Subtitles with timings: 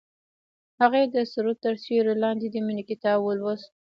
[0.81, 3.69] هغې د سرود تر سیوري لاندې د مینې کتاب ولوست.